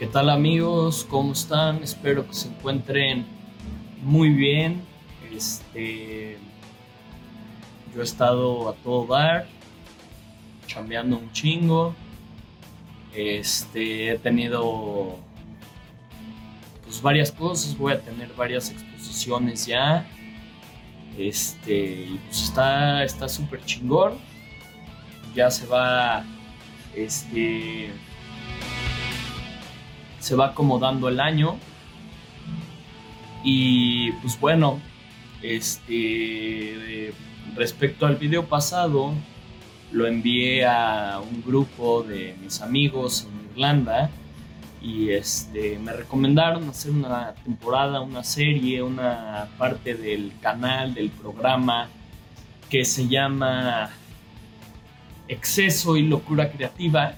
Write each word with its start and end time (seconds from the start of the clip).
¿Qué 0.00 0.06
tal 0.06 0.30
amigos? 0.30 1.06
¿Cómo 1.10 1.34
están? 1.34 1.82
Espero 1.82 2.26
que 2.26 2.32
se 2.32 2.48
encuentren 2.48 3.26
muy 4.02 4.30
bien. 4.30 4.80
Este, 5.30 6.38
yo 7.94 8.00
he 8.00 8.04
estado 8.04 8.70
a 8.70 8.72
todo 8.76 9.06
dar, 9.06 9.46
chambeando 10.66 11.18
un 11.18 11.30
chingo. 11.32 11.94
Este, 13.14 14.12
he 14.12 14.18
tenido 14.18 15.18
pues 16.82 17.02
varias 17.02 17.30
cosas, 17.30 17.76
voy 17.76 17.92
a 17.92 18.00
tener 18.00 18.32
varias 18.32 18.70
exposiciones 18.70 19.66
ya. 19.66 20.08
Este, 21.18 22.08
pues 22.24 22.44
está 22.44 23.04
está 23.04 23.28
súper 23.28 23.62
chingón. 23.66 24.14
Ya 25.34 25.50
se 25.50 25.66
va 25.66 26.24
este 26.96 27.92
se 30.20 30.36
va 30.36 30.48
acomodando 30.48 31.08
el 31.08 31.18
año. 31.18 31.56
Y 33.42 34.12
pues 34.12 34.38
bueno, 34.38 34.78
este 35.42 37.12
respecto 37.56 38.06
al 38.06 38.16
video 38.16 38.46
pasado, 38.46 39.12
lo 39.92 40.06
envié 40.06 40.64
a 40.64 41.20
un 41.20 41.42
grupo 41.42 42.02
de 42.02 42.36
mis 42.40 42.60
amigos 42.60 43.26
en 43.28 43.50
Irlanda 43.50 44.10
y 44.80 45.10
este 45.10 45.78
me 45.78 45.92
recomendaron 45.92 46.68
hacer 46.68 46.92
una 46.92 47.34
temporada, 47.34 48.00
una 48.00 48.22
serie, 48.22 48.82
una 48.82 49.48
parte 49.58 49.94
del 49.94 50.32
canal, 50.40 50.94
del 50.94 51.10
programa 51.10 51.88
que 52.68 52.84
se 52.84 53.08
llama 53.08 53.90
Exceso 55.28 55.96
y 55.96 56.02
locura 56.02 56.50
creativa 56.50 57.14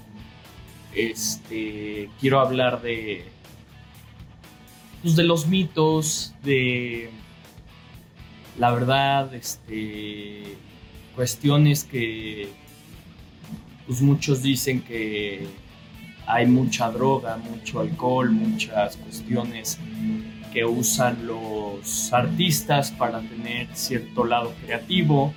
este, 0.94 2.08
quiero 2.20 2.40
hablar 2.40 2.82
de, 2.82 3.24
pues, 5.02 5.16
de 5.16 5.24
los 5.24 5.46
mitos, 5.46 6.34
de 6.42 7.10
la 8.58 8.70
verdad, 8.72 9.34
este, 9.34 10.56
cuestiones 11.14 11.84
que 11.84 12.48
pues 13.86 14.00
muchos 14.00 14.42
dicen 14.42 14.80
que 14.80 15.46
hay 16.26 16.46
mucha 16.46 16.90
droga, 16.90 17.36
mucho 17.36 17.80
alcohol, 17.80 18.30
muchas 18.30 18.96
cuestiones 18.96 19.78
que 20.52 20.64
usan 20.64 21.26
los 21.26 22.12
artistas 22.12 22.90
para 22.92 23.20
tener 23.20 23.68
cierto 23.74 24.24
lado 24.24 24.54
creativo. 24.64 25.34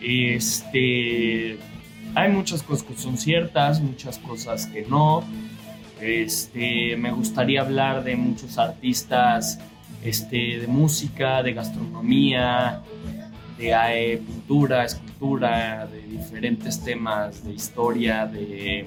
Este, 0.00 1.58
hay 2.14 2.32
muchas 2.32 2.62
cosas 2.62 2.84
que 2.84 2.96
son 2.96 3.16
ciertas, 3.16 3.80
muchas 3.80 4.18
cosas 4.18 4.66
que 4.66 4.82
no. 4.82 5.22
Este, 6.00 6.96
me 6.96 7.10
gustaría 7.10 7.60
hablar 7.60 8.04
de 8.04 8.16
muchos 8.16 8.58
artistas 8.58 9.58
este, 10.02 10.58
de 10.58 10.66
música, 10.66 11.42
de 11.42 11.54
gastronomía, 11.54 12.82
de 13.58 13.72
e, 13.72 14.18
pintura, 14.18 14.84
escultura, 14.84 15.86
de 15.86 16.02
diferentes 16.02 16.82
temas 16.82 17.44
de 17.44 17.52
historia, 17.52 18.26
de 18.26 18.86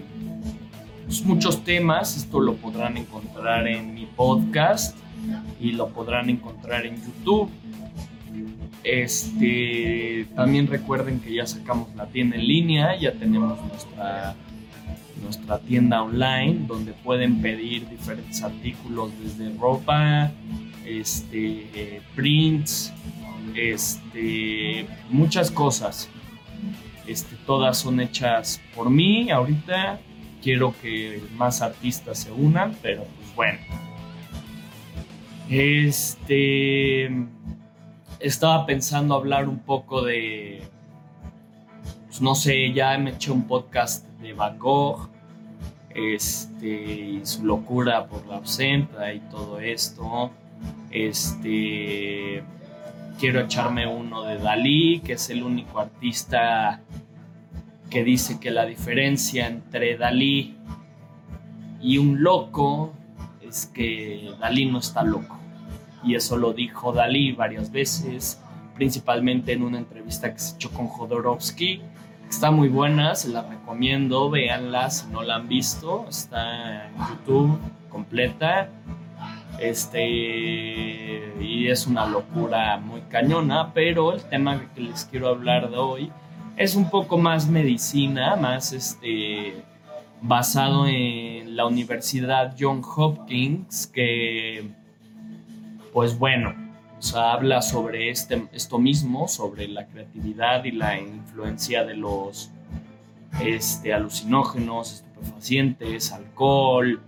pues, 1.06 1.24
muchos 1.26 1.64
temas. 1.64 2.16
Esto 2.16 2.40
lo 2.40 2.56
podrán 2.56 2.98
encontrar 2.98 3.68
en 3.68 3.94
mi 3.94 4.06
podcast 4.06 4.98
y 5.60 5.74
lo 5.74 5.90
podrán 5.90 6.30
encontrar 6.30 6.86
en 6.86 6.96
YouTube. 6.96 7.50
Este, 8.84 10.26
también 10.36 10.68
recuerden 10.68 11.20
que 11.20 11.34
ya 11.34 11.46
sacamos 11.46 11.94
la 11.96 12.08
tienda 12.08 12.36
en 12.38 12.48
línea, 12.48 12.98
ya 12.98 13.12
tenemos 13.14 13.64
nuestra, 13.66 14.36
nuestra 15.22 15.60
tienda 15.60 16.02
online 16.02 16.66
donde 16.68 16.94
pueden 16.94 17.42
pedir 17.42 17.88
diferentes 17.88 18.42
artículos 18.42 19.12
desde 19.22 19.56
ropa, 19.58 20.32
este, 20.86 22.02
prints, 22.16 22.92
este, 23.56 24.88
muchas 25.10 25.52
cosas. 25.52 26.10
Este, 27.06 27.36
todas 27.46 27.78
son 27.78 28.00
hechas 28.00 28.62
por 28.76 28.90
mí 28.90 29.30
ahorita. 29.30 30.00
Quiero 30.42 30.74
que 30.82 31.22
más 31.36 31.62
artistas 31.62 32.20
se 32.20 32.32
unan, 32.32 32.76
pero 32.82 33.04
pues 33.04 33.36
bueno. 33.36 33.60
Este 35.50 37.12
estaba 38.22 38.66
pensando 38.66 39.16
hablar 39.16 39.48
un 39.48 39.60
poco 39.60 40.04
de, 40.04 40.62
pues 42.08 42.22
no 42.22 42.36
sé, 42.36 42.72
ya 42.74 42.98
me 42.98 43.12
eché 43.12 43.32
un 43.32 43.48
podcast 43.48 44.06
de 44.22 44.34
Van 44.34 44.60
Gogh, 44.60 45.10
este, 45.90 46.68
y 46.68 47.22
su 47.24 47.46
locura 47.46 48.08
por 48.08 48.26
la 48.28 48.38
absenta 48.38 49.14
y 49.14 49.20
todo 49.22 49.60
esto. 49.60 50.32
Este, 50.92 52.44
quiero 53.20 53.42
echarme 53.42 53.88
uno 53.88 54.24
de 54.24 54.38
Dalí, 54.38 55.00
que 55.00 55.14
es 55.14 55.30
el 55.30 55.44
único 55.44 55.80
artista 55.80 56.82
que 57.90 58.04
dice 58.04 58.40
que 58.40 58.52
la 58.52 58.66
diferencia 58.66 59.48
entre 59.48 59.98
Dalí 59.98 60.56
y 61.82 61.98
un 61.98 62.24
loco 62.24 62.94
es 63.42 63.66
que 63.66 64.34
Dalí 64.40 64.66
no 64.66 64.80
está 64.80 65.04
loco 65.04 65.42
y 66.04 66.16
eso 66.16 66.38
lo 66.38 66.54
dijo 66.54 66.92
Dalí 66.92 67.32
varias 67.32 67.72
veces, 67.72 68.42
principalmente 68.76 69.54
en 69.54 69.64
una 69.64 69.78
entrevista 69.78 70.34
que 70.34 70.40
se 70.40 70.56
echó 70.56 70.72
con 70.72 70.88
Jodorowsky. 70.88 71.82
Está 72.30 72.50
muy 72.50 72.70
buena, 72.70 73.14
se 73.16 73.30
la 73.30 73.44
recomiendo, 73.44 74.30
véanla 74.30 74.90
si 74.90 75.08
no 75.08 75.22
la 75.22 75.36
han 75.36 75.48
visto, 75.48 76.06
está 76.10 76.88
en 76.88 76.94
YouTube 77.10 77.60
completa. 77.90 78.70
Este, 79.60 80.04
y 81.40 81.68
es 81.68 81.86
una 81.86 82.08
locura 82.08 82.78
muy 82.78 83.02
cañona, 83.02 83.74
pero 83.74 84.14
el 84.14 84.24
tema 84.24 84.66
que 84.74 84.82
les 84.82 85.06
quiero 85.06 85.28
hablar 85.28 85.70
de 85.70 85.78
hoy 85.78 86.12
es 86.58 86.76
un 86.76 86.90
poco 86.90 87.18
más 87.18 87.48
medicina, 87.48 88.36
más 88.36 88.74
este, 88.74 89.64
basado 90.22 90.88
en 90.88 91.56
la 91.56 91.66
Universidad 91.66 92.56
John 92.60 92.82
Hopkins, 92.84 93.88
que 93.88 94.72
pues 95.94 96.18
bueno, 96.18 96.54
habla 97.16 97.62
sobre 97.62 98.10
este, 98.10 98.48
esto 98.54 98.78
mismo, 98.78 99.28
sobre 99.28 99.68
la 99.68 99.88
creatividad 99.88 100.64
y 100.66 100.72
la 100.72 101.00
influencia 101.00 101.84
de 101.84 101.96
los 101.96 102.52
este, 103.44 103.94
alucinógenos, 103.94 104.94
estupefacientes, 104.94 106.12
alcohol, 106.12 107.02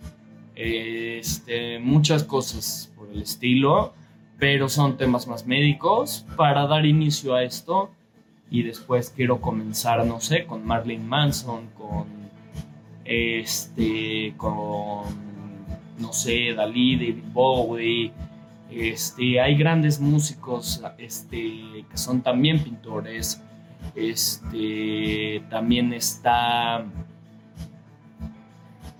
este, 0.55 1.79
muchas 1.79 2.23
cosas 2.23 2.91
por 2.95 3.09
el 3.11 3.21
estilo, 3.21 3.93
pero 4.39 4.67
son 4.69 4.97
temas 4.97 5.27
más 5.27 5.45
médicos. 5.45 6.25
Para 6.35 6.65
dar 6.65 6.85
inicio 6.85 7.35
a 7.35 7.43
esto, 7.43 7.91
y 8.49 8.63
después 8.63 9.11
quiero 9.15 9.41
comenzar, 9.41 10.05
no 10.05 10.19
sé, 10.19 10.45
con 10.45 10.65
Marilyn 10.65 11.07
Manson, 11.07 11.69
con 11.77 12.05
este, 13.05 14.33
con, 14.37 15.05
no 15.99 16.13
sé, 16.13 16.53
Dalí, 16.53 16.95
David 16.95 17.23
Bowie, 17.33 18.11
este, 18.75 19.39
hay 19.39 19.55
grandes 19.55 19.99
músicos 19.99 20.81
este, 20.97 21.85
que 21.89 21.97
son 21.97 22.21
también 22.21 22.63
pintores. 22.63 23.41
Este, 23.95 25.43
también 25.49 25.93
está. 25.93 26.85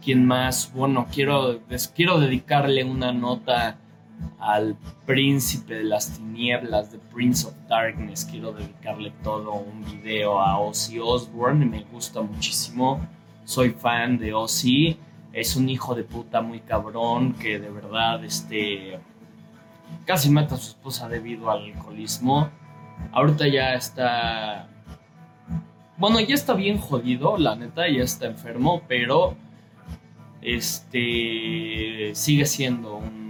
¿Quién 0.03 0.25
más? 0.25 0.71
Bueno, 0.73 1.07
quiero, 1.11 1.61
quiero 1.95 2.19
dedicarle 2.19 2.83
una 2.83 3.13
nota 3.13 3.77
al 4.39 4.75
príncipe 5.05 5.75
de 5.75 5.83
las 5.85 6.17
tinieblas, 6.17 6.91
The 6.91 6.97
Prince 7.13 7.47
of 7.47 7.53
Darkness. 7.69 8.25
Quiero 8.25 8.51
dedicarle 8.51 9.13
todo 9.23 9.53
un 9.53 9.85
video 9.85 10.41
a 10.41 10.59
Ozzy 10.59 10.99
Osbourne. 10.99 11.65
Me 11.65 11.83
gusta 11.85 12.21
muchísimo. 12.21 12.99
Soy 13.45 13.69
fan 13.69 14.17
de 14.17 14.33
Ozzy. 14.33 14.97
Es 15.31 15.55
un 15.55 15.69
hijo 15.69 15.95
de 15.95 16.03
puta 16.03 16.41
muy 16.41 16.59
cabrón 16.59 17.33
que 17.33 17.59
de 17.59 17.69
verdad 17.71 18.23
este, 18.23 18.99
casi 20.05 20.29
mata 20.29 20.55
a 20.55 20.57
su 20.57 20.69
esposa 20.69 21.07
debido 21.07 21.49
al 21.51 21.65
alcoholismo. 21.65 22.49
Ahorita 23.11 23.47
ya 23.47 23.73
está... 23.73 24.67
Bueno, 25.97 26.19
ya 26.19 26.35
está 26.35 26.53
bien 26.53 26.77
jodido, 26.77 27.37
la 27.37 27.55
neta, 27.55 27.87
ya 27.87 28.03
está 28.03 28.25
enfermo, 28.25 28.81
pero 28.87 29.35
este 30.41 32.11
sigue 32.13 32.45
siendo 32.45 32.97
un, 32.97 33.23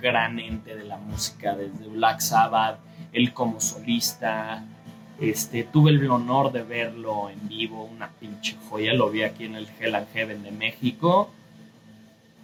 gran 0.00 0.38
ente 0.38 0.74
de 0.74 0.84
la 0.84 0.98
música 0.98 1.54
desde 1.54 1.86
Black 1.88 2.20
Sabbath, 2.20 2.78
él 3.12 3.32
como 3.32 3.60
solista. 3.60 4.64
Este, 5.20 5.64
tuve 5.64 5.92
el 5.92 6.10
honor 6.10 6.52
de 6.52 6.62
verlo 6.62 7.30
en 7.30 7.48
vivo, 7.48 7.84
una 7.84 8.08
pinche 8.10 8.56
joya, 8.68 8.92
lo 8.92 9.10
vi 9.10 9.22
aquí 9.22 9.44
en 9.44 9.54
el 9.54 9.66
Hell 9.80 9.94
and 9.94 10.12
Heaven 10.12 10.42
de 10.42 10.50
México. 10.50 11.30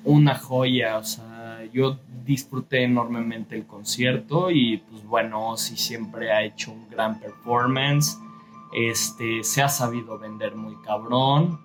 Una 0.04 0.34
joya, 0.34 0.96
o 0.98 1.04
sea, 1.04 1.31
yo 1.66 1.98
disfruté 2.24 2.84
enormemente 2.84 3.54
el 3.54 3.66
concierto 3.66 4.50
y 4.50 4.78
pues 4.78 5.04
bueno, 5.04 5.56
sí 5.56 5.76
siempre 5.76 6.32
ha 6.32 6.42
hecho 6.42 6.72
un 6.72 6.88
gran 6.88 7.20
performance. 7.20 8.18
Este, 8.72 9.44
se 9.44 9.62
ha 9.62 9.68
sabido 9.68 10.18
vender 10.18 10.54
muy 10.56 10.76
cabrón. 10.82 11.60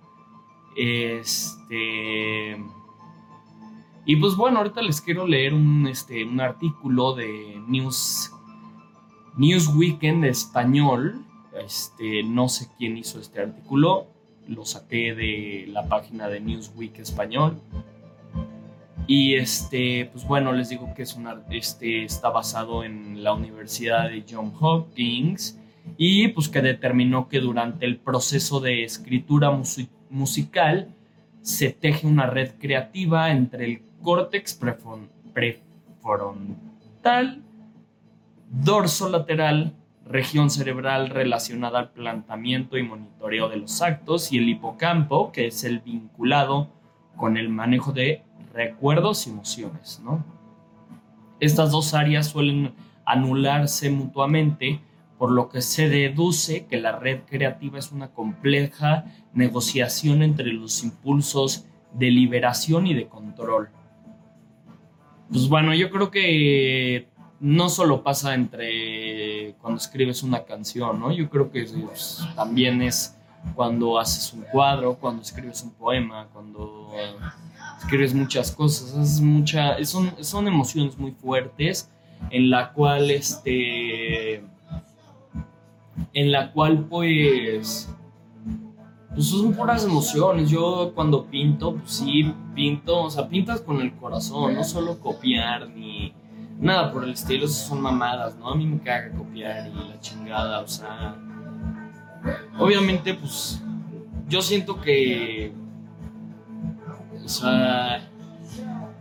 Este, 0.76 2.58
Y 4.06 4.16
pues 4.18 4.36
bueno, 4.36 4.60
ahorita 4.60 4.82
les 4.82 5.02
quiero 5.02 5.26
leer 5.26 5.54
un, 5.54 5.88
este, 5.88 6.24
un 6.24 6.40
artículo 6.40 7.14
de 7.14 7.62
News, 7.68 8.32
News 9.36 9.68
Weekend 9.76 10.26
español. 10.26 11.24
Este, 11.60 12.24
no 12.24 12.48
sé 12.50 12.68
quién 12.78 12.98
hizo 12.98 13.20
este 13.20 13.42
artículo, 13.42 14.08
lo 14.48 14.64
saqué 14.66 15.16
de 15.16 15.66
la 15.68 15.88
página 15.90 16.28
de 16.28 16.40
Newsweek 16.40 17.00
español. 17.00 17.60
Y 19.08 19.36
este, 19.36 20.10
pues 20.12 20.28
bueno, 20.28 20.52
les 20.52 20.68
digo 20.68 20.94
que 20.94 21.04
es 21.04 21.16
una, 21.16 21.42
este, 21.50 22.04
está 22.04 22.30
basado 22.30 22.84
en 22.84 23.24
la 23.24 23.34
Universidad 23.34 24.10
de 24.10 24.26
John 24.30 24.52
Hopkins 24.60 25.58
y 25.96 26.28
pues 26.30 26.50
que 26.50 26.62
determinó 26.62 27.30
que 27.30 27.40
durante 27.40 27.86
el 27.86 27.98
proceso 27.98 28.60
de 28.60 28.84
escritura 28.84 29.50
musical 30.10 30.94
se 31.42 31.72
teje 31.72 32.06
una 32.06 32.28
red 32.28 32.56
creativa 32.60 33.32
entre 33.32 33.66
el 33.66 33.82
córtex 34.02 34.60
prefrontal, 35.34 37.42
dorso 38.50 39.08
lateral, 39.08 39.74
región 40.06 40.50
cerebral 40.50 41.10
relacionada 41.10 41.80
al 41.80 41.92
planteamiento 41.92 42.78
y 42.78 42.84
monitoreo 42.84 43.48
de 43.48 43.56
los 43.58 43.82
actos 43.82 44.34
y 44.34 44.38
el 44.38 44.50
hipocampo, 44.50 45.32
que 45.32 45.48
es 45.48 45.64
el 45.64 45.80
vinculado 45.80 46.74
con 47.16 47.38
el 47.38 47.48
manejo 47.48 47.94
de 47.94 48.27
recuerdos 48.54 49.28
y 49.28 49.32
emociones, 49.32 50.02
¿no? 50.04 50.24
Estas 51.40 51.72
dos 51.72 51.94
áreas 51.94 52.28
suelen 52.28 52.74
anularse 53.06 53.90
mutuamente, 53.90 54.82
por 55.18 55.32
lo 55.32 55.50
que 55.50 55.62
se 55.62 55.90
deduce 55.90 56.66
que 56.66 56.80
la 56.80 56.98
red 57.00 57.22
creativa 57.26 57.80
es 57.80 57.92
una 57.92 58.10
compleja 58.10 59.06
negociación 59.34 60.22
entre 60.22 60.48
los 60.48 60.84
impulsos 60.84 61.66
de 61.94 62.12
liberación 62.12 62.86
y 62.88 62.94
de 62.94 63.08
control. 63.08 63.70
Pues 65.30 65.50
bueno, 65.50 65.74
yo 65.74 65.90
creo 65.90 66.12
que 66.12 67.08
no 67.40 67.70
solo 67.70 68.04
pasa 68.04 68.34
entre 68.34 69.56
cuando 69.62 69.78
escribes 69.78 70.24
una 70.24 70.44
canción, 70.44 71.00
¿no? 71.00 71.12
Yo 71.12 71.30
creo 71.30 71.52
que 71.52 71.68
también 72.36 72.82
es 72.82 73.18
cuando 73.56 74.00
haces 74.00 74.34
un 74.34 74.42
cuadro, 74.44 74.96
cuando 74.96 75.22
escribes 75.22 75.64
un 75.64 75.72
poema, 75.72 76.28
cuando 76.34 76.92
escribes 77.80 78.14
muchas 78.14 78.52
cosas, 78.52 78.96
es 78.96 79.22
mucha, 79.22 79.84
son, 79.86 80.12
son 80.20 80.48
emociones 80.48 80.98
muy 80.98 81.12
fuertes 81.12 81.90
en 82.32 82.50
la 82.50 82.74
cual 82.74 83.12
este 83.12 84.44
en 86.14 86.32
la 86.32 86.52
cual 86.52 86.86
pues 86.90 87.90
pues 89.18 89.30
son 89.30 89.54
puras 89.54 89.84
emociones. 89.84 90.48
Yo 90.48 90.92
cuando 90.94 91.26
pinto, 91.26 91.74
pues 91.74 91.92
sí, 91.92 92.32
pinto, 92.54 93.04
o 93.04 93.10
sea, 93.10 93.28
pintas 93.28 93.62
con 93.62 93.82
el 93.82 93.96
corazón, 93.96 94.54
no 94.54 94.64
solo 94.64 95.00
copiar 95.00 95.70
ni 95.70 96.14
nada 96.60 96.92
por 96.94 97.04
el 97.04 97.14
estilo, 97.14 97.46
esas 97.46 97.68
son 97.68 97.82
mamadas, 97.82 98.38
¿no? 98.38 98.50
A 98.50 98.56
mí 98.56 98.68
me 98.68 98.80
caga 98.80 99.12
copiar 99.18 99.68
y 99.68 99.90
la 99.90 100.00
chingada, 100.00 100.60
o 100.62 100.68
sea, 100.68 101.16
obviamente, 102.60 103.16
pues 103.16 103.60
yo 104.28 104.42
siento 104.44 104.80
que 104.82 105.52
o 107.28 107.30
sea, 107.30 108.10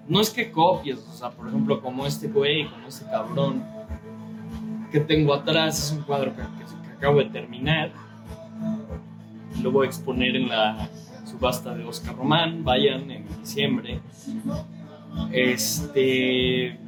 no 0.08 0.20
es 0.20 0.30
que 0.30 0.50
copies, 0.50 0.98
o 0.98 1.12
sea, 1.12 1.30
por 1.30 1.46
ejemplo, 1.46 1.80
como 1.80 2.04
este 2.04 2.26
güey, 2.26 2.68
como 2.68 2.88
este 2.88 3.04
cabrón 3.04 3.64
que 4.90 4.98
tengo 4.98 5.32
atrás, 5.32 5.78
es 5.78 5.92
un 5.96 6.02
cuadro 6.02 6.34
que, 6.34 6.42
acabo 6.90 7.18
de 7.18 7.26
terminar. 7.26 7.92
Lo 9.62 9.70
voy 9.70 9.86
a 9.86 9.90
exponer 9.90 10.34
en 10.34 10.48
la 10.48 10.88
subasta 11.24 11.72
de 11.72 11.84
Oscar 11.84 12.16
Román, 12.16 12.64
vayan 12.64 13.08
en 13.12 13.24
diciembre. 13.38 14.00
Este. 15.30 16.80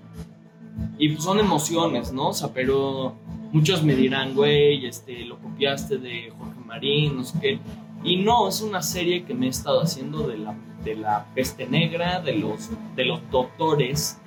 Y 0.98 1.08
pues 1.10 1.22
son 1.22 1.38
emociones, 1.38 2.12
¿no? 2.12 2.30
O 2.30 2.32
sea, 2.32 2.48
pero 2.52 3.14
muchos 3.52 3.84
me 3.84 3.94
dirán, 3.94 4.34
güey, 4.34 4.84
este, 4.86 5.24
lo 5.24 5.38
copiaste 5.38 5.98
de 5.98 6.32
Jorge 6.36 6.60
Marín, 6.66 7.16
no 7.18 7.22
sé 7.22 7.38
qué. 7.40 7.58
Y 8.02 8.16
no, 8.16 8.48
es 8.48 8.60
una 8.60 8.82
serie 8.82 9.24
que 9.24 9.34
me 9.34 9.46
he 9.46 9.50
estado 9.50 9.80
haciendo 9.80 10.26
de 10.26 10.38
la 10.38 10.56
de 10.84 10.96
la 10.96 11.26
peste 11.34 11.66
negra, 11.66 12.20
de 12.20 12.34
los, 12.34 12.70
de 12.94 13.04
los 13.04 13.20
doctores 13.30 14.20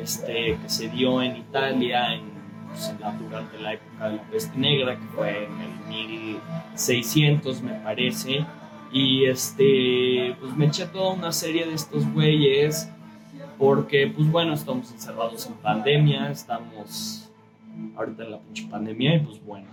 este, 0.00 0.58
que 0.60 0.68
se 0.68 0.88
dio 0.88 1.22
en 1.22 1.36
Italia 1.36 2.20
pues, 2.68 2.92
durante 3.18 3.58
la 3.58 3.74
época 3.74 4.08
de 4.08 4.16
la 4.16 4.22
peste 4.24 4.58
negra, 4.58 4.96
que 4.96 5.06
fue 5.14 5.44
en 5.44 5.60
el 5.60 5.88
1600 5.88 7.62
me 7.62 7.74
parece. 7.74 8.44
Y 8.92 9.26
este, 9.26 10.34
pues 10.40 10.56
me 10.56 10.66
eché 10.66 10.86
toda 10.86 11.12
una 11.12 11.30
serie 11.30 11.66
de 11.66 11.74
estos 11.74 12.10
güeyes 12.12 12.90
porque 13.58 14.06
pues 14.06 14.30
bueno, 14.30 14.54
estamos 14.54 14.90
encerrados 14.92 15.46
en 15.46 15.54
pandemia, 15.54 16.30
estamos 16.30 17.28
ahorita 17.96 18.24
en 18.24 18.30
la 18.30 18.38
pinche 18.38 18.66
pandemia 18.68 19.16
y 19.16 19.18
pues 19.20 19.44
bueno, 19.44 19.66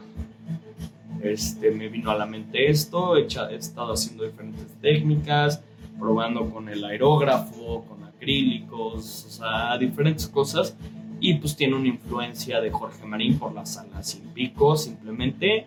este, 1.21 1.71
me 1.71 1.87
vino 1.87 2.11
a 2.11 2.15
la 2.15 2.25
mente 2.25 2.69
esto, 2.69 3.15
he, 3.15 3.21
he 3.21 3.55
estado 3.55 3.93
haciendo 3.93 4.25
diferentes 4.25 4.67
técnicas, 4.81 5.63
probando 5.99 6.49
con 6.49 6.69
el 6.69 6.83
aerógrafo, 6.83 7.85
con 7.85 8.03
acrílicos, 8.03 9.25
o 9.27 9.29
sea, 9.29 9.77
diferentes 9.77 10.27
cosas. 10.27 10.75
Y 11.19 11.35
pues 11.35 11.55
tiene 11.55 11.75
una 11.75 11.87
influencia 11.87 12.59
de 12.59 12.71
Jorge 12.71 13.05
Marín 13.05 13.39
por 13.39 13.53
la 13.53 13.65
sala 13.65 14.03
sin 14.03 14.21
pico, 14.29 14.75
simplemente, 14.75 15.65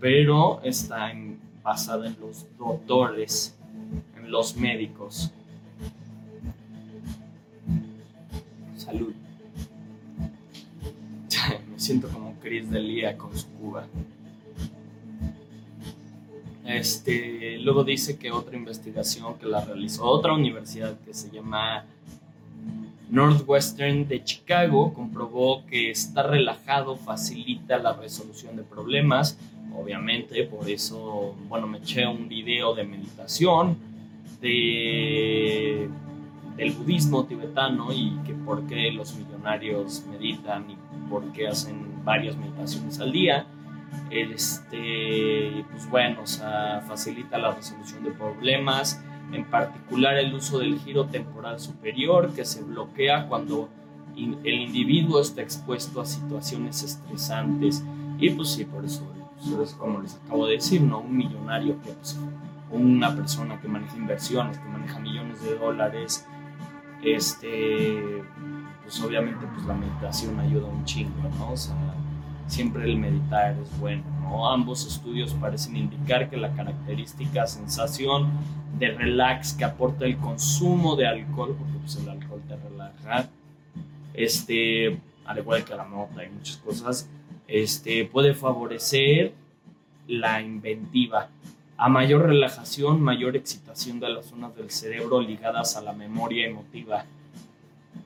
pero 0.00 0.60
está 0.62 1.12
basada 1.62 2.06
en 2.06 2.16
los 2.20 2.46
doctores, 2.58 3.56
en 4.16 4.30
los 4.30 4.56
médicos. 4.56 5.30
Salud. 8.76 9.12
Me 11.70 11.78
siento 11.78 12.08
como 12.08 12.34
Chris 12.40 12.70
Delia 12.70 13.16
con 13.16 13.36
su 13.36 13.48
cuba. 13.52 13.86
Este, 16.68 17.58
luego 17.60 17.82
dice 17.82 18.18
que 18.18 18.30
otra 18.30 18.54
investigación 18.54 19.38
que 19.38 19.46
la 19.46 19.64
realizó 19.64 20.04
otra 20.04 20.34
universidad 20.34 20.98
que 21.00 21.14
se 21.14 21.30
llama 21.30 21.86
Northwestern 23.10 24.06
de 24.06 24.22
Chicago 24.22 24.92
comprobó 24.92 25.64
que 25.64 25.90
estar 25.90 26.28
relajado 26.28 26.96
facilita 26.96 27.78
la 27.78 27.94
resolución 27.94 28.56
de 28.56 28.64
problemas. 28.64 29.38
Obviamente, 29.74 30.44
por 30.44 30.68
eso, 30.68 31.34
bueno, 31.48 31.66
me 31.66 31.78
eché 31.78 32.06
un 32.06 32.28
video 32.28 32.74
de 32.74 32.84
meditación 32.84 33.78
de, 34.42 35.88
del 36.58 36.72
budismo 36.72 37.24
tibetano 37.24 37.94
y 37.94 38.12
que 38.26 38.34
por 38.34 38.66
qué 38.66 38.90
los 38.90 39.16
millonarios 39.16 40.04
meditan 40.10 40.70
y 40.70 40.76
por 41.08 41.32
qué 41.32 41.48
hacen 41.48 42.04
varias 42.04 42.36
meditaciones 42.36 43.00
al 43.00 43.10
día 43.10 43.46
este, 44.10 45.64
pues 45.70 45.88
bueno, 45.88 46.22
o 46.22 46.26
sea, 46.26 46.82
facilita 46.86 47.38
la 47.38 47.54
resolución 47.54 48.04
de 48.04 48.10
problemas, 48.10 49.02
en 49.32 49.44
particular 49.44 50.16
el 50.16 50.34
uso 50.34 50.58
del 50.58 50.78
giro 50.78 51.06
temporal 51.06 51.60
superior 51.60 52.32
que 52.32 52.44
se 52.44 52.62
bloquea 52.62 53.28
cuando 53.28 53.68
el 54.16 54.60
individuo 54.60 55.20
está 55.20 55.42
expuesto 55.42 56.00
a 56.00 56.06
situaciones 56.06 56.82
estresantes 56.82 57.84
y 58.18 58.30
pues 58.30 58.50
sí, 58.50 58.64
por 58.64 58.84
eso, 58.84 59.06
pues, 59.56 59.74
como 59.74 60.00
les 60.00 60.16
acabo 60.16 60.46
de 60.46 60.54
decir, 60.54 60.82
¿no? 60.82 61.00
Un 61.00 61.16
millonario 61.16 61.80
que 61.82 61.92
pues, 61.92 62.18
una 62.70 63.14
persona 63.14 63.60
que 63.60 63.68
maneja 63.68 63.96
inversiones, 63.96 64.58
que 64.58 64.68
maneja 64.68 64.98
millones 64.98 65.42
de 65.42 65.56
dólares, 65.56 66.26
este, 67.02 68.24
pues 68.82 69.00
obviamente 69.02 69.46
pues 69.54 69.66
la 69.66 69.74
meditación 69.74 70.40
ayuda 70.40 70.66
un 70.66 70.84
chingo, 70.84 71.28
¿no? 71.38 71.52
O 71.52 71.56
sea, 71.56 71.87
siempre 72.48 72.84
el 72.84 72.96
meditar 72.96 73.56
es 73.62 73.78
bueno. 73.78 74.02
¿no? 74.22 74.50
Ambos 74.50 74.86
estudios 74.86 75.34
parecen 75.34 75.76
indicar 75.76 76.28
que 76.28 76.36
la 76.36 76.52
característica 76.52 77.46
sensación 77.46 78.30
de 78.78 78.90
relax 78.90 79.52
que 79.52 79.64
aporta 79.64 80.04
el 80.04 80.16
consumo 80.18 80.96
de 80.96 81.06
alcohol, 81.06 81.54
porque 81.58 81.78
pues, 81.78 81.96
el 81.96 82.08
alcohol 82.08 82.42
te 82.48 82.56
relaja, 82.56 83.28
este, 84.14 84.98
al 85.24 85.38
igual 85.38 85.64
que 85.64 85.74
la 85.74 85.86
nota 85.86 86.24
y 86.24 86.30
muchas 86.30 86.56
cosas, 86.58 87.08
este, 87.46 88.04
puede 88.04 88.34
favorecer 88.34 89.32
la 90.06 90.40
inventiva. 90.40 91.28
A 91.76 91.88
mayor 91.88 92.26
relajación, 92.26 93.00
mayor 93.00 93.36
excitación 93.36 94.00
de 94.00 94.08
las 94.08 94.26
zonas 94.26 94.56
del 94.56 94.70
cerebro 94.70 95.20
ligadas 95.20 95.76
a 95.76 95.80
la 95.80 95.92
memoria 95.92 96.46
emotiva. 96.46 97.04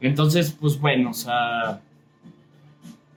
Entonces, 0.00 0.52
pues 0.52 0.78
bueno, 0.78 1.10
o 1.10 1.14
sea, 1.14 1.80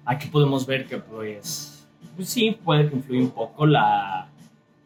Aquí 0.08 0.28
podemos 0.28 0.68
ver 0.68 0.86
que 0.88 1.00
pues, 1.00 1.88
pues 2.16 2.30
sí, 2.30 2.52
puede 2.64 2.88
que 2.88 2.96
influya 2.96 3.22
un 3.22 3.32
poco 3.32 3.66
la, 3.66 4.28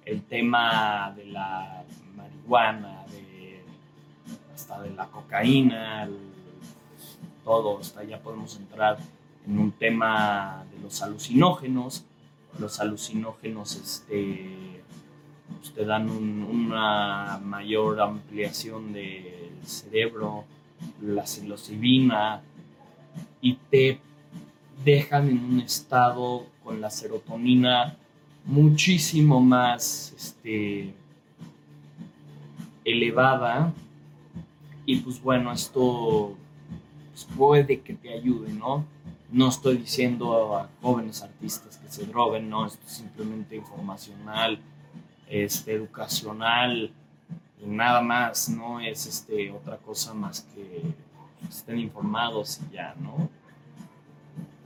el 0.05 0.23
tema 0.23 1.13
de 1.15 1.25
la 1.25 1.83
marihuana, 2.15 3.03
hasta 4.55 4.81
de 4.81 4.91
la 4.91 5.07
cocaína, 5.07 6.09
todo, 7.43 7.79
hasta 7.79 8.03
ya 8.03 8.19
podemos 8.19 8.55
entrar 8.57 8.97
en 9.45 9.59
un 9.59 9.71
tema 9.73 10.63
de 10.71 10.79
los 10.81 11.01
alucinógenos. 11.01 12.05
Los 12.57 12.79
alucinógenos 12.79 13.75
este, 13.75 14.81
pues, 15.59 15.73
te 15.73 15.85
dan 15.85 16.09
una 16.09 17.39
mayor 17.43 17.99
ampliación 17.99 18.93
del 18.93 19.51
cerebro, 19.65 20.45
la 21.01 21.27
psilocibina, 21.27 22.41
y 23.41 23.55
te 23.69 23.99
dejan 24.83 25.29
en 25.29 25.43
un 25.43 25.59
estado 25.61 26.47
con 26.63 26.81
la 26.81 26.89
serotonina 26.89 27.97
muchísimo 28.45 29.39
más 29.39 30.13
este, 30.15 30.93
elevada. 32.83 33.73
Y 34.85 34.97
pues 34.97 35.21
bueno, 35.21 35.51
esto 35.51 36.35
pues, 37.11 37.27
puede 37.37 37.81
que 37.81 37.93
te 37.93 38.13
ayude, 38.13 38.51
¿no? 38.53 38.85
No 39.31 39.49
estoy 39.49 39.77
diciendo 39.77 40.57
a 40.57 40.69
jóvenes 40.81 41.21
artistas 41.21 41.77
que 41.77 41.91
se 41.91 42.05
droguen, 42.05 42.49
no, 42.49 42.65
esto 42.65 42.83
es 42.87 42.93
simplemente 42.93 43.55
informacional, 43.55 44.59
este, 45.27 45.73
educacional, 45.73 46.91
y 47.63 47.67
nada 47.67 48.01
más, 48.01 48.49
no 48.49 48.79
es 48.79 49.05
este, 49.05 49.51
otra 49.51 49.77
cosa 49.77 50.13
más 50.13 50.47
que 50.55 50.81
estén 51.47 51.79
informados 51.79 52.59
y 52.67 52.73
ya, 52.73 52.95
¿no? 52.99 53.29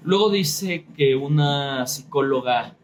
Luego 0.03 0.29
dice 0.29 0.86
que 0.95 1.15
una 1.15 1.88
psicóloga 1.88 2.75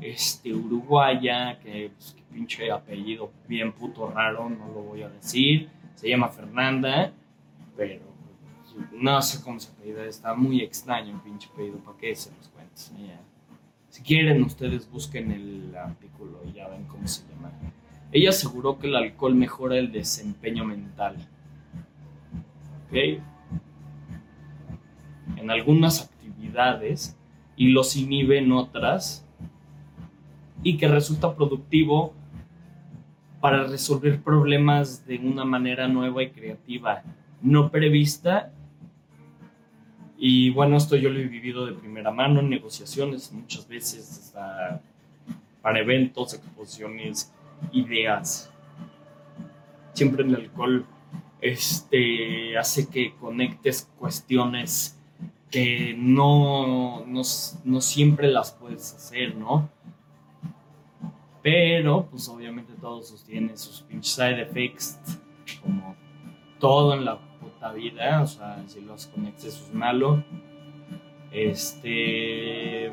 este, 0.00 0.52
uruguaya, 0.52 1.58
que, 1.60 1.90
pues, 1.94 2.16
pinche 2.32 2.70
apellido 2.70 3.30
bien 3.46 3.72
puto 3.72 4.10
raro, 4.10 4.48
no 4.48 4.66
lo 4.66 4.82
voy 4.82 5.02
a 5.02 5.08
decir, 5.08 5.68
se 5.94 6.08
llama 6.08 6.28
Fernanda, 6.28 7.12
pero 7.76 8.02
no 8.92 9.22
sé 9.22 9.40
cómo 9.42 9.60
se 9.60 9.70
apellida, 9.70 10.04
está 10.04 10.34
muy 10.34 10.60
extraño 10.62 11.14
el 11.14 11.20
pinche 11.20 11.48
apellido, 11.52 11.78
¿para 11.78 11.96
qué 11.96 12.16
se 12.16 12.34
los 12.36 12.48
cuento? 12.48 12.74
Si 13.88 14.02
quieren, 14.02 14.42
ustedes 14.42 14.90
busquen 14.90 15.30
el 15.30 15.76
artículo 15.76 16.40
y 16.44 16.54
ya 16.54 16.66
ven 16.66 16.84
cómo 16.86 17.06
se 17.06 17.22
llama. 17.28 17.52
Ella 18.10 18.30
aseguró 18.30 18.76
que 18.80 18.88
el 18.88 18.96
alcohol 18.96 19.36
mejora 19.36 19.76
el 19.76 19.92
desempeño 19.92 20.64
mental. 20.64 21.16
¿Ok? 22.88 23.20
En 25.36 25.50
algunas 25.50 26.10
y 27.56 27.68
los 27.68 27.96
inhibe 27.96 28.38
en 28.38 28.52
otras 28.52 29.26
y 30.62 30.76
que 30.76 30.88
resulta 30.88 31.34
productivo 31.34 32.14
para 33.40 33.64
resolver 33.64 34.22
problemas 34.22 35.06
de 35.06 35.18
una 35.18 35.44
manera 35.44 35.86
nueva 35.86 36.22
y 36.22 36.30
creativa, 36.30 37.02
no 37.42 37.70
prevista. 37.70 38.52
Y 40.16 40.50
bueno, 40.50 40.78
esto 40.78 40.96
yo 40.96 41.10
lo 41.10 41.18
he 41.18 41.28
vivido 41.28 41.66
de 41.66 41.74
primera 41.74 42.10
mano 42.10 42.40
en 42.40 42.48
negociaciones, 42.48 43.30
muchas 43.32 43.68
veces 43.68 44.34
para 45.60 45.78
eventos, 45.78 46.32
exposiciones, 46.34 47.32
ideas. 47.72 48.50
Siempre 49.92 50.24
el 50.24 50.34
alcohol 50.34 50.86
este, 51.40 52.56
hace 52.56 52.88
que 52.88 53.14
conectes 53.20 53.90
cuestiones 53.98 54.98
que 55.54 55.94
no, 55.96 57.06
no, 57.06 57.22
no 57.64 57.80
siempre 57.80 58.28
las 58.28 58.50
puedes 58.50 58.92
hacer, 58.92 59.36
¿no? 59.36 59.68
Pero, 61.44 62.06
pues 62.10 62.28
obviamente 62.28 62.72
todo 62.80 63.00
sostiene 63.02 63.56
sus 63.56 63.82
pinches 63.82 64.14
side 64.14 64.42
effects, 64.42 64.98
como 65.62 65.94
todo 66.58 66.94
en 66.94 67.04
la 67.04 67.20
puta 67.38 67.72
vida, 67.72 68.22
o 68.22 68.26
sea, 68.26 68.64
si 68.66 68.80
los 68.80 69.06
conectes 69.06 69.44
eso 69.44 69.64
es 69.66 69.74
malo. 69.74 70.24
Este. 71.30 72.90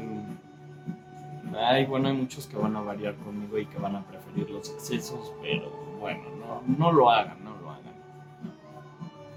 Ay, 1.58 1.86
bueno, 1.86 2.10
hay 2.10 2.13
muchos 2.13 2.46
que 2.46 2.58
van 2.58 2.75
a 2.75 2.82
variar 2.82 3.15
conmigo 3.15 3.58
y 3.58 3.65
que 3.65 3.80
van 3.80 3.96
a 3.96 4.06
preferir 4.06 4.51
los 4.51 4.70
excesos, 4.70 5.34
pero 5.41 5.72
bueno, 6.00 6.24
no, 6.39 6.62
no 6.77 6.91
lo 6.91 7.10
hagan, 7.10 7.44
no 7.44 7.58
lo 7.60 7.72
hagan. 7.72 7.96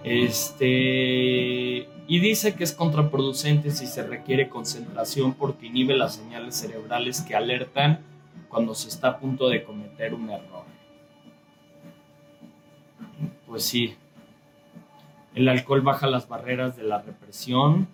Este. 0.04 1.93
Y 2.06 2.18
dice 2.18 2.54
que 2.54 2.64
es 2.64 2.72
contraproducente 2.72 3.70
si 3.70 3.86
se 3.86 4.06
requiere 4.06 4.48
concentración 4.48 5.34
porque 5.34 5.66
inhibe 5.66 5.96
las 5.96 6.16
señales 6.16 6.54
cerebrales 6.56 7.22
que 7.22 7.34
alertan 7.34 8.00
cuando 8.48 8.74
se 8.74 8.88
está 8.88 9.08
a 9.08 9.18
punto 9.18 9.48
de 9.48 9.64
cometer 9.64 10.12
un 10.12 10.28
error. 10.28 10.64
Pues 13.46 13.64
sí, 13.64 13.96
el 15.34 15.48
alcohol 15.48 15.80
baja 15.80 16.06
las 16.06 16.28
barreras 16.28 16.76
de 16.76 16.84
la 16.84 17.00
represión, 17.00 17.88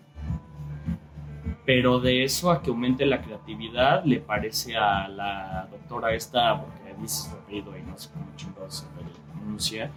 pero 1.65 2.01
de 2.01 2.25
eso 2.25 2.51
a 2.51 2.63
que 2.63 2.71
aumente 2.71 3.07
la 3.07 3.23
creatividad 3.23 4.05
le 4.05 4.21
parece 4.21 4.77
a 4.77 5.09
la 5.09 5.69
doctora 5.71 6.15
esta, 6.15 6.61
porque 6.61 6.95
dice 7.01 7.29
su 7.29 7.37
apellido 7.37 7.79
y 7.79 7.83
no 7.83 7.97
sé 7.97 8.11
cómo 8.13 8.27
chingados 8.37 8.79
se 8.79 8.87
pronuncia, 9.33 9.91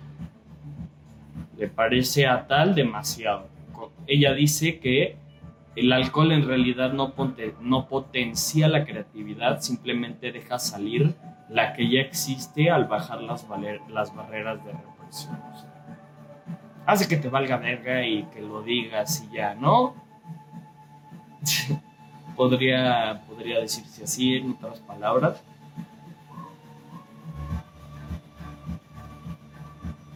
le 1.58 1.68
parece 1.68 2.28
a 2.28 2.46
tal 2.46 2.76
demasiado. 2.76 3.53
Ella 4.08 4.34
dice 4.34 4.80
que 4.80 5.18
el 5.76 5.92
alcohol 5.92 6.32
en 6.32 6.48
realidad 6.48 6.94
no, 6.94 7.14
potencia 7.88 8.68
la 8.68 8.86
creatividad, 8.86 9.62
simplemente 9.62 10.32
deja 10.32 10.60
salir 10.60 11.16
la 11.50 11.74
que 11.74 11.90
ya 11.90 12.02
existe 12.02 12.70
al 12.70 12.86
bajar 12.86 13.22
las, 13.22 13.48
las 13.90 14.16
barreras 14.16 14.64
de 14.64 14.72
represión. 14.72 15.40
hace 16.86 17.08
que 17.08 17.18
te 17.18 17.30
valga 17.30 17.58
verga 17.58 18.06
y 18.06 18.24
que 18.26 18.42
lo 18.42 18.62
digas 18.62 19.28
y 19.28 19.36
ya, 19.36 19.56
¿no? 19.56 19.96
podría, 22.36 23.22
podría 23.28 23.60
decirse 23.60 24.04
así 24.04 24.36
en 24.36 24.52
otras 24.52 24.80
palabras. 24.82 25.44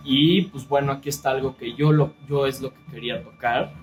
Y 0.10 0.44
pues 0.44 0.66
bueno, 0.70 0.94
aquí 0.94 1.10
está 1.10 1.32
algo 1.32 1.58
que 1.58 1.74
yo, 1.74 1.92
lo, 1.92 2.14
yo 2.30 2.48
es 2.48 2.62
lo 2.62 2.74
que 2.74 2.82
quería 2.94 3.22
tocar 3.22 3.74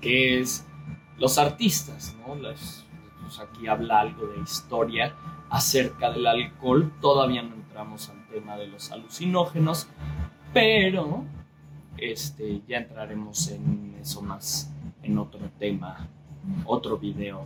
que 0.00 0.40
es 0.40 0.66
los 1.18 1.38
artistas, 1.38 2.16
¿no? 2.20 2.34
pues 2.34 3.38
aquí 3.40 3.66
habla 3.66 4.00
algo 4.00 4.26
de 4.28 4.40
historia 4.40 5.14
acerca 5.50 6.10
del 6.10 6.26
alcohol, 6.26 6.92
todavía 7.00 7.42
no 7.42 7.54
entramos 7.54 8.08
al 8.08 8.26
tema 8.28 8.56
de 8.56 8.68
los 8.68 8.90
alucinógenos, 8.90 9.88
pero 10.54 11.24
este, 11.98 12.62
ya 12.66 12.78
entraremos 12.78 13.48
en 13.48 13.96
eso 14.00 14.22
más 14.22 14.72
en 15.02 15.18
otro 15.18 15.40
tema, 15.58 16.08
otro 16.64 16.98
video. 16.98 17.44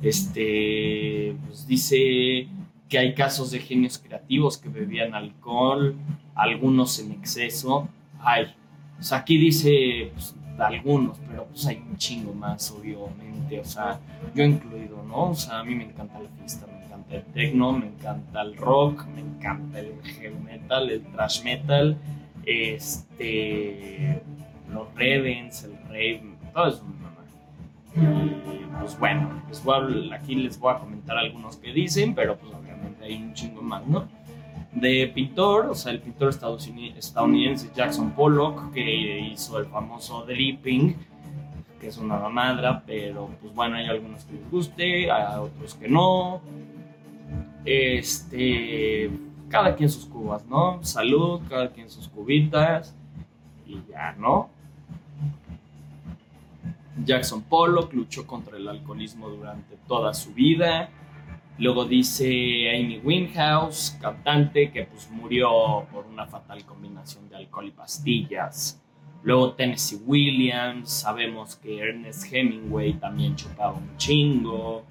Este, 0.00 1.36
pues 1.46 1.66
dice 1.66 2.48
que 2.88 2.98
hay 2.98 3.14
casos 3.14 3.50
de 3.50 3.58
genios 3.60 3.98
creativos 3.98 4.58
que 4.58 4.68
bebían 4.68 5.14
alcohol, 5.14 5.94
algunos 6.34 6.98
en 6.98 7.12
exceso. 7.12 7.88
Ay, 8.20 8.54
pues 8.96 9.12
aquí 9.12 9.36
dice 9.38 10.10
pues, 10.14 10.34
algunos, 10.58 11.18
pero 11.28 11.44
pues 11.46 11.66
hay 11.66 11.76
un 11.76 11.96
chingo 11.96 12.32
más, 12.32 12.70
obviamente, 12.70 13.60
o 13.60 13.64
sea, 13.64 14.00
yo 14.34 14.44
incluido, 14.44 15.02
¿no? 15.06 15.30
O 15.30 15.34
sea, 15.34 15.60
a 15.60 15.64
mí 15.64 15.74
me 15.74 15.84
encanta 15.84 16.18
la 16.18 16.28
fiesta, 16.30 16.66
me 16.66 16.84
encanta 16.84 17.14
el 17.14 17.24
techno, 17.24 17.72
me 17.72 17.86
encanta 17.86 18.42
el 18.42 18.56
rock, 18.56 19.06
me 19.06 19.20
encanta 19.20 19.78
el 19.78 19.92
heavy 20.02 20.38
metal, 20.42 20.90
el 20.90 21.02
thrash 21.02 21.44
metal, 21.44 21.96
este, 22.44 24.20
los 24.72 24.92
Revens, 24.94 25.64
el 25.64 25.78
rave, 25.88 26.22
todo 26.52 26.68
eso 26.68 26.82
pues 29.50 29.64
bueno, 29.64 30.12
aquí 30.12 30.34
les 30.34 30.58
voy 30.58 30.74
a 30.74 30.78
comentar 30.78 31.16
algunos 31.16 31.56
que 31.56 31.72
dicen, 31.72 32.14
pero 32.14 32.36
pues 32.36 32.52
obviamente 32.52 32.67
hay 33.08 33.22
un 33.22 33.34
chingo 33.34 33.62
más, 33.62 33.86
¿no? 33.86 34.06
de 34.72 35.10
pintor, 35.14 35.66
o 35.66 35.74
sea, 35.74 35.92
el 35.92 36.00
pintor 36.00 36.30
estadounidense 36.30 37.70
Jackson 37.74 38.12
Pollock, 38.12 38.72
que 38.72 39.20
hizo 39.20 39.58
el 39.58 39.66
famoso 39.66 40.24
Dripping, 40.24 40.96
que 41.80 41.88
es 41.88 41.96
una 41.98 42.16
mamadra, 42.18 42.82
pero 42.86 43.30
pues 43.40 43.54
bueno, 43.54 43.76
hay 43.76 43.86
algunos 43.86 44.24
que 44.24 44.34
les 44.34 44.50
guste, 44.50 45.10
hay 45.10 45.38
otros 45.38 45.74
que 45.74 45.88
no. 45.88 46.40
Este, 47.64 49.10
cada 49.48 49.74
quien 49.74 49.88
sus 49.88 50.06
cubas, 50.06 50.44
¿no? 50.46 50.82
Salud, 50.82 51.40
cada 51.48 51.70
quien 51.70 51.90
sus 51.90 52.08
cubitas, 52.08 52.94
y 53.66 53.80
ya, 53.90 54.12
¿no? 54.18 54.50
Jackson 57.04 57.42
Pollock 57.42 57.92
luchó 57.92 58.26
contra 58.26 58.56
el 58.56 58.68
alcoholismo 58.68 59.28
durante 59.28 59.76
toda 59.86 60.12
su 60.14 60.34
vida 60.34 60.90
Luego 61.58 61.84
dice 61.84 62.26
Amy 62.70 63.00
Winehouse, 63.02 63.98
cantante, 64.00 64.70
que 64.70 64.84
pues 64.84 65.10
murió 65.10 65.86
por 65.90 66.06
una 66.06 66.24
fatal 66.26 66.64
combinación 66.64 67.28
de 67.28 67.36
alcohol 67.36 67.66
y 67.66 67.70
pastillas. 67.72 68.80
Luego 69.24 69.54
Tennessee 69.54 69.98
Williams, 70.06 70.88
sabemos 70.88 71.56
que 71.56 71.80
Ernest 71.80 72.32
Hemingway 72.32 72.92
también 72.94 73.34
chupaba 73.34 73.72
un 73.72 73.96
chingo. 73.96 74.84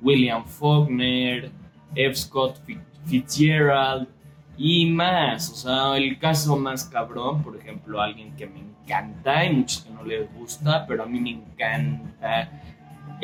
William 0.00 0.44
Faulkner, 0.46 1.50
F. 1.94 2.14
Scott 2.16 2.58
Fitzgerald 3.04 4.08
y 4.56 4.86
más. 4.86 5.50
O 5.50 5.54
sea, 5.54 5.96
el 5.98 6.18
caso 6.18 6.56
más 6.56 6.84
cabrón, 6.84 7.42
por 7.42 7.56
ejemplo, 7.56 8.00
alguien 8.00 8.34
que 8.34 8.46
me 8.46 8.60
encanta 8.60 9.44
y 9.44 9.52
muchos 9.54 9.82
que 9.82 9.90
no 9.90 10.02
les 10.02 10.32
gusta, 10.34 10.86
pero 10.86 11.02
a 11.02 11.06
mí 11.06 11.20
me 11.20 11.30
encanta 11.30 12.50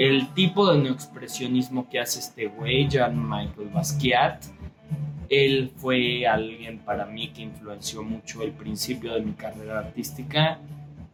el 0.00 0.32
tipo 0.32 0.72
de 0.72 0.78
neoexpresionismo 0.78 1.86
que 1.90 2.00
hace 2.00 2.20
este 2.20 2.46
güey, 2.46 2.88
Jean 2.88 3.22
Michael 3.22 3.68
Basquiat, 3.68 4.46
Él 5.28 5.70
fue 5.76 6.26
alguien 6.26 6.78
para 6.78 7.04
mí 7.04 7.28
que 7.28 7.42
influenció 7.42 8.02
mucho 8.02 8.42
el 8.42 8.52
principio 8.52 9.12
de 9.12 9.20
mi 9.20 9.32
carrera 9.32 9.80
artística. 9.80 10.58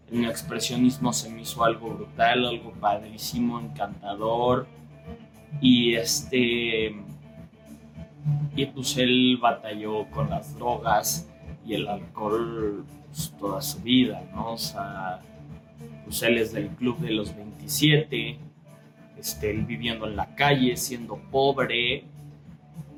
El 0.09 0.27
expresionismo 0.27 1.13
se 1.13 1.29
me 1.31 1.43
hizo 1.43 1.65
algo 1.65 1.95
brutal, 1.95 2.47
algo 2.47 2.71
padrísimo, 2.75 3.59
encantador. 3.59 4.69
Y 5.61 5.95
este. 5.97 6.95
Y 8.55 8.67
pues 8.67 8.97
él 8.99 9.37
batalló 9.43 10.09
con 10.11 10.31
las 10.31 10.57
drogas 10.57 11.29
y 11.67 11.75
el 11.75 11.89
alcohol 11.89 12.85
pues, 13.09 13.35
toda 13.37 13.61
su 13.61 13.81
vida, 13.81 14.23
¿no? 14.33 14.53
O 14.53 14.59
sea, 14.59 15.23
pues 16.05 16.23
él 16.23 16.39
es 16.39 16.53
del 16.53 16.69
club 16.69 16.99
de 17.01 17.11
los 17.11 17.35
27, 17.35 18.46
este, 19.19 19.53
viviendo 19.53 20.07
en 20.07 20.17
la 20.17 20.35
calle, 20.35 20.77
siendo 20.77 21.17
pobre, 21.31 22.05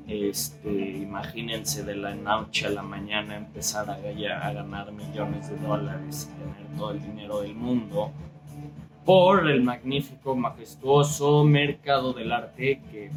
este, 0.07 0.97
imagínense 0.97 1.83
de 1.83 1.95
la 1.95 2.15
noche 2.15 2.65
a 2.65 2.69
la 2.71 2.81
mañana 2.81 3.37
empezar 3.37 3.89
a, 3.89 3.95
a, 3.95 4.53
ganar 4.53 4.91
millones 4.91 5.49
de 5.49 5.57
dólares 5.57 6.29
y 6.31 6.39
tener 6.39 6.77
todo 6.77 6.91
el 6.91 7.01
dinero 7.01 7.41
del 7.41 7.53
mundo 7.53 8.11
por 9.05 9.49
el 9.49 9.61
magnífico, 9.61 10.35
majestuoso 10.35 11.43
mercado 11.43 12.13
del 12.13 12.31
arte 12.31 12.81
que 12.91 13.11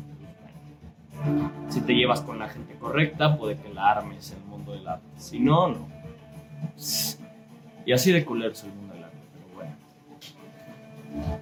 si 1.68 1.80
te 1.80 1.94
llevas 1.94 2.21
con 2.21 2.38
la 2.38 2.49
gente 2.49 2.75
correcta 2.75 3.37
puede 3.37 3.56
que 3.56 3.73
la 3.73 3.90
armes 3.90 4.32
el 4.32 4.44
mundo 4.44 4.73
del 4.73 4.87
arte, 4.87 5.06
si 5.16 5.38
no, 5.38 5.68
no. 5.68 5.88
Y 7.85 7.92
así 7.92 8.12
de 8.12 8.25
culero 8.25 8.52
es 8.52 8.64
mundo 8.64 8.91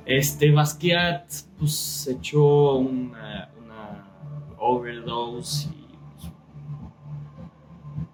Este 0.07 0.51
Basquiat 0.51 1.25
pues 1.59 1.73
se 1.73 2.13
echó 2.13 2.77
una 2.77 3.51
overdose 4.61 5.69
y 5.69 5.97
pues, 6.19 6.33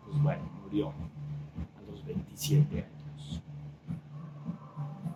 pues, 0.04 0.22
bueno, 0.22 0.42
murió 0.62 0.88
a 0.88 1.90
los 1.90 2.04
27 2.04 2.84
años 2.84 3.42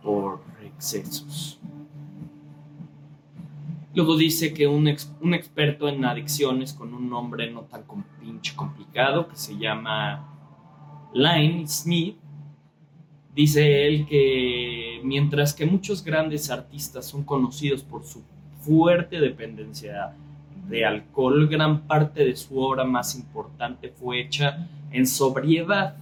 por 0.02 0.40
excesos. 0.64 1.61
Luego 3.94 4.16
dice 4.16 4.54
que 4.54 4.66
un, 4.66 4.88
un 5.20 5.35
experto 5.35 5.88
en 5.88 6.04
adicciones 6.04 6.73
con 6.73 6.94
un 6.94 7.09
nombre 7.11 7.50
no 7.50 7.62
tan 7.62 7.85
pinche 8.20 8.54
complicado 8.54 9.28
que 9.28 9.37
se 9.37 9.56
llama 9.56 10.26
Line 11.12 11.66
Smith 11.66 12.16
Dice 13.34 13.87
él 13.87 14.06
que 14.06 15.00
mientras 15.04 15.54
que 15.54 15.64
muchos 15.64 16.04
grandes 16.04 16.50
artistas 16.50 17.06
son 17.06 17.22
conocidos 17.22 17.82
por 17.82 18.04
su 18.04 18.22
fuerte 18.60 19.20
dependencia 19.20 20.14
de 20.68 20.84
alcohol, 20.84 21.49
gran 21.49 21.82
parte 21.87 22.25
de 22.25 22.37
su 22.37 22.58
obra 22.58 22.84
más 22.84 23.14
importante 23.14 23.88
fue 23.90 24.20
hecha 24.20 24.68
en 24.90 25.06
sobriedad, 25.06 25.96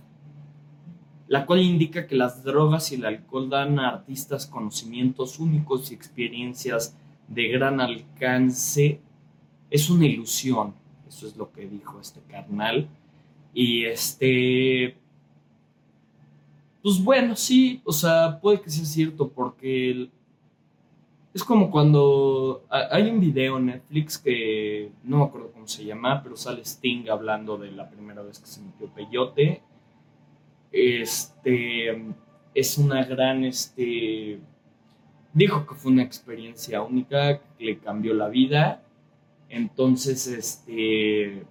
la 1.26 1.44
cual 1.44 1.60
indica 1.60 2.06
que 2.06 2.16
las 2.16 2.42
drogas 2.42 2.90
y 2.92 2.94
el 2.94 3.04
alcohol 3.04 3.50
dan 3.50 3.78
a 3.78 3.88
artistas 3.88 4.46
conocimientos 4.46 5.38
únicos 5.38 5.90
y 5.90 5.94
experiencias 5.94 6.96
de 7.28 7.48
gran 7.48 7.80
alcance. 7.80 9.00
Es 9.70 9.90
una 9.90 10.06
ilusión, 10.06 10.74
eso 11.06 11.26
es 11.26 11.36
lo 11.36 11.52
que 11.52 11.66
dijo 11.66 12.00
este 12.00 12.20
carnal. 12.22 12.88
Y 13.52 13.84
este, 13.84 14.96
pues 16.82 17.02
bueno, 17.02 17.34
sí, 17.36 17.80
o 17.84 17.92
sea, 17.92 18.38
puede 18.40 18.60
que 18.60 18.70
sea 18.70 18.84
cierto, 18.84 19.28
porque 19.28 20.08
es 21.34 21.44
como 21.44 21.70
cuando 21.70 22.64
hay 22.68 23.10
un 23.10 23.20
video 23.20 23.58
en 23.58 23.66
Netflix 23.66 24.18
que 24.18 24.90
no 25.04 25.18
me 25.18 25.24
acuerdo 25.24 25.52
cómo 25.52 25.68
se 25.68 25.84
llama, 25.84 26.22
pero 26.22 26.36
sale 26.36 26.62
Sting 26.62 27.08
hablando 27.10 27.56
de 27.56 27.70
la 27.70 27.88
primera 27.88 28.22
vez 28.22 28.38
que 28.38 28.46
se 28.46 28.60
metió 28.60 28.88
peyote. 28.88 29.62
Este 30.72 32.02
es 32.54 32.78
una 32.78 33.04
gran 33.04 33.44
este 33.44 34.40
dijo 35.32 35.66
que 35.66 35.74
fue 35.74 35.92
una 35.92 36.02
experiencia 36.02 36.82
única 36.82 37.38
que 37.38 37.64
le 37.64 37.78
cambió 37.78 38.14
la 38.14 38.28
vida. 38.28 38.82
Entonces, 39.48 40.26
este 40.26 41.44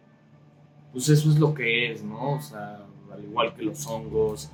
pues 0.91 1.09
eso 1.09 1.29
es 1.29 1.39
lo 1.39 1.53
que 1.53 1.91
es, 1.91 2.03
¿no? 2.03 2.33
O 2.33 2.41
sea, 2.41 2.85
al 3.11 3.23
igual 3.23 3.53
que 3.53 3.63
los 3.63 3.85
hongos, 3.87 4.51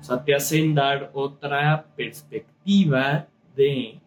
o 0.00 0.04
sea, 0.04 0.22
te 0.22 0.34
hacen 0.34 0.74
dar 0.74 1.10
otra 1.14 1.86
perspectiva 1.96 3.26
de 3.54 4.00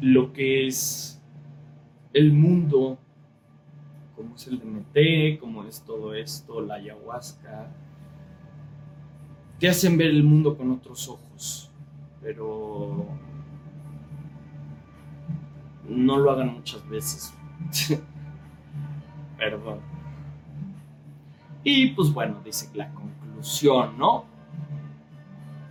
lo 0.00 0.32
que 0.32 0.66
es 0.66 1.20
el 2.12 2.32
mundo, 2.32 2.98
como 4.16 4.34
es 4.34 4.46
el 4.46 4.58
DMT, 4.58 5.40
como 5.40 5.64
es 5.64 5.82
todo 5.82 6.14
esto, 6.14 6.60
la 6.60 6.74
ayahuasca, 6.74 7.70
te 9.58 9.68
hacen 9.68 9.96
ver 9.98 10.08
el 10.08 10.24
mundo 10.24 10.56
con 10.56 10.70
otros 10.70 11.08
ojos, 11.08 11.70
pero 12.22 13.06
no 15.86 16.18
lo 16.18 16.30
hagan 16.30 16.54
muchas 16.54 16.88
veces. 16.88 17.34
Perdón. 19.36 19.80
Y 21.62 21.88
pues 21.88 22.12
bueno, 22.12 22.40
dice 22.44 22.70
la 22.74 22.90
¿no? 23.96 24.24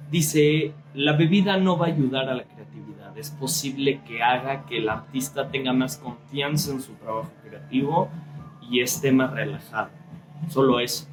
Dice, 0.09 0.73
la 0.93 1.13
bebida 1.13 1.57
no 1.57 1.77
va 1.77 1.87
a 1.87 1.89
ayudar 1.89 2.29
a 2.29 2.33
la 2.33 2.43
es 3.19 3.31
posible 3.31 4.01
que 4.07 4.23
haga 4.23 4.65
que 4.65 4.77
el 4.77 4.89
artista 4.89 5.49
tenga 5.49 5.73
más 5.73 5.97
confianza 5.97 6.71
en 6.71 6.81
su 6.81 6.93
trabajo 6.93 7.31
creativo 7.43 8.09
y 8.69 8.81
esté 8.81 9.11
más 9.11 9.31
relajado. 9.31 9.89
Solo 10.47 10.79
eso. 10.79 11.07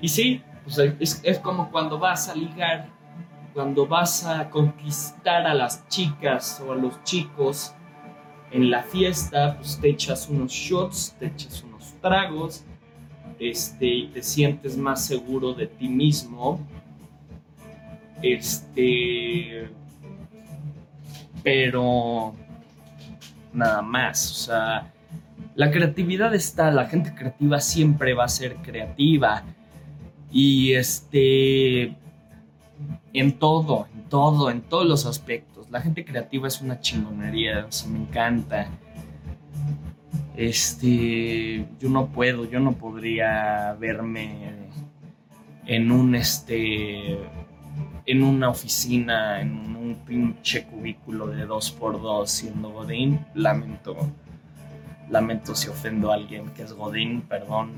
Y 0.00 0.08
sí, 0.08 0.42
pues 0.64 0.78
es, 0.78 1.20
es 1.22 1.38
como 1.38 1.70
cuando 1.70 1.98
vas 1.98 2.28
a 2.28 2.34
ligar, 2.34 2.88
cuando 3.54 3.86
vas 3.86 4.26
a 4.26 4.50
conquistar 4.50 5.46
a 5.46 5.54
las 5.54 5.86
chicas 5.88 6.62
o 6.66 6.72
a 6.72 6.76
los 6.76 7.02
chicos 7.04 7.74
en 8.50 8.70
la 8.70 8.82
fiesta, 8.82 9.56
pues 9.56 9.78
te 9.80 9.90
echas 9.90 10.28
unos 10.28 10.50
shots, 10.50 11.14
te 11.18 11.26
echas 11.26 11.62
unos 11.62 11.94
tragos, 12.00 12.64
este, 13.40 13.86
y 13.86 14.06
te 14.08 14.22
sientes 14.22 14.76
más 14.76 15.04
seguro 15.04 15.54
de 15.54 15.66
ti 15.66 15.88
mismo. 15.88 16.60
Este, 18.22 19.68
pero 21.42 22.34
nada 23.52 23.80
más, 23.80 24.30
o 24.30 24.34
sea, 24.34 24.92
la 25.54 25.70
creatividad 25.70 26.34
está, 26.34 26.70
la 26.70 26.86
gente 26.86 27.14
creativa 27.14 27.60
siempre 27.60 28.14
va 28.14 28.24
a 28.24 28.28
ser 28.28 28.56
creativa 28.56 29.42
y 30.30 30.74
este, 30.74 31.96
en 33.12 33.38
todo, 33.38 33.88
en 33.94 34.02
todo, 34.08 34.50
en 34.50 34.60
todos 34.60 34.86
los 34.86 35.06
aspectos. 35.06 35.70
La 35.70 35.80
gente 35.80 36.04
creativa 36.04 36.46
es 36.46 36.60
una 36.60 36.80
chingonería, 36.80 37.66
o 37.68 37.72
sea, 37.72 37.90
me 37.90 38.00
encanta. 38.00 38.68
Este, 40.40 41.66
yo 41.78 41.90
no 41.90 42.06
puedo, 42.06 42.46
yo 42.46 42.60
no 42.60 42.72
podría 42.72 43.76
verme 43.78 44.54
en 45.66 45.92
un 45.92 46.14
este 46.14 47.18
en 48.06 48.22
una 48.22 48.48
oficina, 48.48 49.42
en 49.42 49.76
un 49.76 49.96
pinche 50.06 50.64
cubículo 50.64 51.26
de 51.26 51.44
dos 51.44 51.70
por 51.70 52.00
dos 52.00 52.30
siendo 52.30 52.70
Godín, 52.70 53.20
lamento, 53.34 53.94
lamento 55.10 55.54
si 55.54 55.68
ofendo 55.68 56.10
a 56.10 56.14
alguien 56.14 56.48
que 56.54 56.62
es 56.62 56.72
Godín, 56.72 57.20
perdón, 57.20 57.72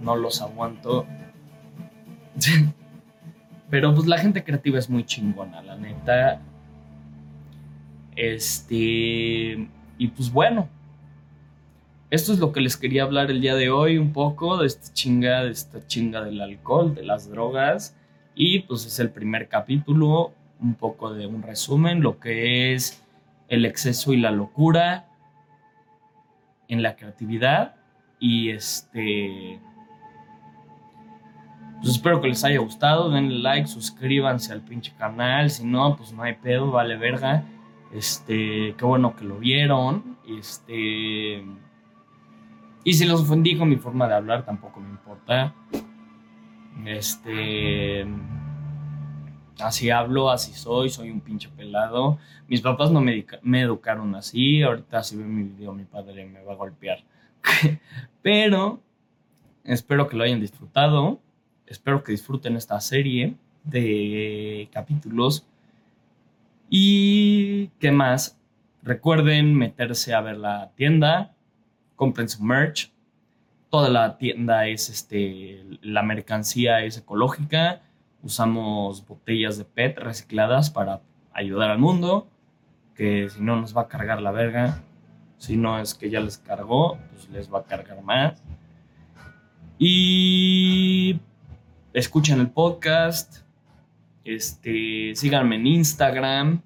no 0.00 0.16
los 0.16 0.42
aguanto. 0.42 1.06
Pero 3.70 3.94
pues 3.94 4.08
la 4.08 4.18
gente 4.18 4.42
creativa 4.42 4.80
es 4.80 4.90
muy 4.90 5.04
chingona, 5.04 5.62
la 5.62 5.76
neta. 5.76 6.40
Este, 8.16 9.68
y 9.98 10.08
pues 10.08 10.32
bueno, 10.32 10.68
esto 12.10 12.32
es 12.32 12.38
lo 12.38 12.52
que 12.52 12.60
les 12.60 12.76
quería 12.76 13.02
hablar 13.02 13.30
el 13.30 13.40
día 13.40 13.54
de 13.54 13.70
hoy, 13.70 13.98
un 13.98 14.12
poco 14.12 14.56
de 14.56 14.66
esta 14.66 14.92
chinga, 14.92 15.44
de 15.44 15.50
esta 15.50 15.86
chinga 15.86 16.22
del 16.22 16.40
alcohol, 16.40 16.94
de 16.94 17.04
las 17.04 17.28
drogas 17.28 17.96
y 18.34 18.60
pues 18.60 18.84
es 18.86 18.98
el 18.98 19.10
primer 19.10 19.48
capítulo, 19.48 20.32
un 20.60 20.74
poco 20.74 21.12
de 21.12 21.26
un 21.26 21.42
resumen, 21.42 22.02
lo 22.02 22.18
que 22.18 22.74
es 22.74 23.04
el 23.48 23.64
exceso 23.64 24.12
y 24.12 24.16
la 24.16 24.30
locura 24.30 25.06
en 26.68 26.82
la 26.82 26.96
creatividad. 26.96 27.76
Y 28.18 28.50
este... 28.50 29.60
Pues 31.80 31.96
espero 31.96 32.20
que 32.20 32.28
les 32.28 32.42
haya 32.44 32.60
gustado, 32.60 33.10
denle 33.10 33.40
like, 33.40 33.68
suscríbanse 33.68 34.52
al 34.52 34.62
pinche 34.62 34.94
canal, 34.96 35.50
si 35.50 35.66
no, 35.66 35.96
pues 35.96 36.12
no 36.12 36.22
hay 36.22 36.34
pedo, 36.34 36.70
vale 36.70 36.96
verga. 36.96 37.44
Este, 37.92 38.74
qué 38.76 38.84
bueno 38.84 39.14
que 39.14 39.24
lo 39.24 39.38
vieron. 39.38 40.16
Este... 40.26 41.44
Y 42.84 42.92
si 42.92 43.06
los 43.06 43.22
ofendí 43.22 43.56
con 43.56 43.68
mi 43.68 43.76
forma 43.76 44.06
de 44.06 44.14
hablar, 44.14 44.44
tampoco 44.44 44.78
me 44.78 44.90
importa. 44.90 45.54
Este. 46.84 48.06
Así 49.58 49.88
hablo, 49.88 50.30
así 50.30 50.52
soy, 50.52 50.90
soy 50.90 51.10
un 51.10 51.20
pinche 51.20 51.48
pelado. 51.48 52.18
Mis 52.46 52.60
papás 52.60 52.90
no 52.90 53.00
me, 53.00 53.24
me 53.42 53.62
educaron 53.62 54.14
así. 54.14 54.62
Ahorita, 54.62 55.02
si 55.02 55.16
ve 55.16 55.24
mi 55.24 55.44
video, 55.44 55.72
mi 55.72 55.84
padre 55.84 56.26
me 56.26 56.42
va 56.42 56.52
a 56.52 56.56
golpear 56.56 56.98
Pero 58.22 58.80
espero 59.64 60.08
que 60.08 60.16
lo 60.16 60.24
hayan 60.24 60.40
disfrutado. 60.40 61.20
Espero 61.66 62.02
que 62.02 62.12
disfruten 62.12 62.56
esta 62.56 62.80
serie 62.80 63.34
de 63.64 64.68
capítulos. 64.72 65.46
Y 66.68 67.68
qué 67.78 67.92
más, 67.92 68.38
recuerden 68.82 69.54
meterse 69.54 70.14
a 70.14 70.20
ver 70.20 70.36
la 70.36 70.72
tienda, 70.76 71.33
compren 71.96 72.28
su 72.28 72.42
merch. 72.42 72.92
Toda 73.70 73.88
la 73.88 74.18
tienda 74.18 74.66
es 74.68 74.88
este, 74.88 75.64
la 75.82 76.02
mercancía 76.02 76.84
es 76.84 76.98
ecológica. 76.98 77.82
Usamos 78.22 79.06
botellas 79.06 79.58
de 79.58 79.64
PET 79.64 79.98
recicladas 79.98 80.70
para 80.70 81.00
ayudar 81.32 81.70
al 81.70 81.78
mundo, 81.78 82.28
que 82.94 83.28
si 83.28 83.40
no 83.40 83.56
nos 83.60 83.76
va 83.76 83.82
a 83.82 83.88
cargar 83.88 84.22
la 84.22 84.30
verga. 84.30 84.82
Si 85.38 85.56
no 85.56 85.78
es 85.78 85.94
que 85.94 86.08
ya 86.08 86.20
les 86.20 86.38
cargó, 86.38 86.98
pues 87.12 87.28
les 87.30 87.52
va 87.52 87.60
a 87.60 87.64
cargar 87.64 88.00
más. 88.02 88.40
Y 89.78 91.18
escuchen 91.92 92.40
el 92.40 92.48
podcast, 92.48 93.38
este, 94.24 95.14
síganme 95.16 95.56
en 95.56 95.66
Instagram. 95.66 96.62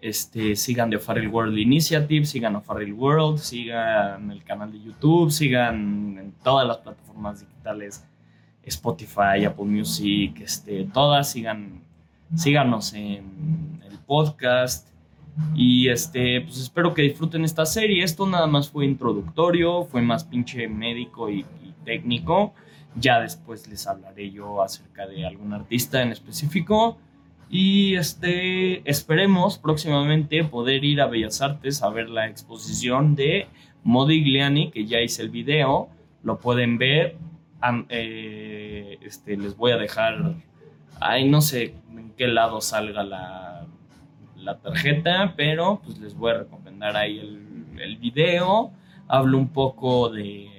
Este, 0.00 0.54
sigan 0.54 0.90
The 0.90 0.98
Farrell 0.98 1.28
World 1.28 1.58
Initiative, 1.58 2.24
sigan 2.24 2.54
a 2.54 2.60
Farrell 2.60 2.92
World, 2.92 3.38
sigan 3.38 4.30
el 4.30 4.44
canal 4.44 4.70
de 4.70 4.80
YouTube, 4.80 5.30
sigan 5.30 6.18
en 6.18 6.32
todas 6.44 6.66
las 6.66 6.78
plataformas 6.78 7.40
digitales, 7.40 8.04
Spotify, 8.62 9.44
Apple 9.44 9.64
Music, 9.64 10.40
este, 10.40 10.84
todas, 10.92 11.30
sigan, 11.30 11.82
síganos 12.36 12.92
en 12.94 13.80
el 13.90 13.98
podcast. 14.06 14.88
Y 15.54 15.88
este, 15.88 16.40
pues 16.42 16.58
espero 16.58 16.94
que 16.94 17.02
disfruten 17.02 17.44
esta 17.44 17.64
serie. 17.66 18.02
Esto 18.02 18.26
nada 18.26 18.46
más 18.46 18.68
fue 18.68 18.84
introductorio, 18.86 19.84
fue 19.84 20.02
más 20.02 20.24
pinche 20.24 20.68
médico 20.68 21.30
y 21.30 21.44
técnico. 21.84 22.54
Ya 22.96 23.20
después 23.20 23.68
les 23.68 23.86
hablaré 23.86 24.30
yo 24.30 24.62
acerca 24.62 25.06
de 25.06 25.26
algún 25.26 25.52
artista 25.52 26.02
en 26.02 26.12
específico. 26.12 26.98
Y 27.50 27.94
este, 27.94 28.88
esperemos 28.88 29.58
próximamente 29.58 30.44
poder 30.44 30.84
ir 30.84 31.00
a 31.00 31.06
Bellas 31.06 31.40
Artes 31.40 31.82
a 31.82 31.88
ver 31.88 32.10
la 32.10 32.26
exposición 32.26 33.14
de 33.14 33.46
Modigliani, 33.84 34.70
que 34.70 34.86
ya 34.86 35.00
hice 35.00 35.22
el 35.22 35.30
video. 35.30 35.88
Lo 36.22 36.38
pueden 36.38 36.78
ver. 36.78 37.16
Eh, 37.88 38.98
este, 39.02 39.36
les 39.36 39.56
voy 39.56 39.72
a 39.72 39.78
dejar. 39.78 40.34
Ahí 41.00 41.28
no 41.28 41.40
sé 41.40 41.74
en 41.96 42.12
qué 42.16 42.26
lado 42.26 42.60
salga 42.60 43.02
la, 43.02 43.66
la 44.36 44.58
tarjeta, 44.58 45.34
pero 45.36 45.80
pues 45.84 45.98
les 45.98 46.14
voy 46.14 46.32
a 46.32 46.38
recomendar 46.38 46.96
ahí 46.96 47.18
el, 47.18 47.80
el 47.80 47.96
video. 47.96 48.72
Hablo 49.08 49.38
un 49.38 49.48
poco 49.48 50.10
de 50.10 50.58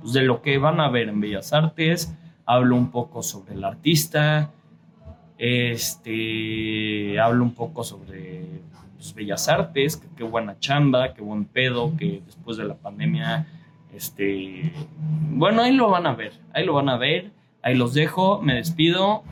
pues, 0.00 0.12
de 0.12 0.22
lo 0.22 0.42
que 0.42 0.58
van 0.58 0.80
a 0.80 0.88
ver 0.88 1.08
en 1.08 1.20
Bellas 1.20 1.52
Artes, 1.52 2.14
hablo 2.44 2.76
un 2.76 2.90
poco 2.90 3.22
sobre 3.22 3.54
el 3.54 3.64
artista, 3.64 4.50
este, 5.44 7.18
hablo 7.18 7.42
un 7.42 7.52
poco 7.52 7.82
sobre 7.82 8.44
pues, 8.94 9.12
Bellas 9.12 9.48
Artes, 9.48 10.00
qué 10.16 10.22
buena 10.22 10.56
chamba, 10.60 11.14
qué 11.14 11.20
buen 11.20 11.46
pedo, 11.46 11.96
que 11.96 12.22
después 12.24 12.58
de 12.58 12.64
la 12.64 12.76
pandemia, 12.76 13.44
este, 13.92 14.72
bueno, 15.32 15.62
ahí 15.62 15.72
lo 15.72 15.90
van 15.90 16.06
a 16.06 16.14
ver, 16.14 16.32
ahí 16.52 16.64
lo 16.64 16.74
van 16.74 16.88
a 16.88 16.96
ver, 16.96 17.32
ahí 17.60 17.74
los 17.74 17.92
dejo, 17.92 18.40
me 18.40 18.54
despido, 18.54 19.24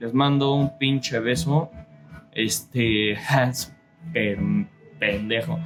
les 0.00 0.14
mando 0.14 0.54
un 0.54 0.78
pinche 0.78 1.18
beso, 1.18 1.70
este, 2.32 3.18
super 3.52 4.38
pendejo, 4.98 5.60